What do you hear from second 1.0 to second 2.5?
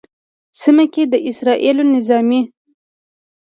د اسرائیلو نظامي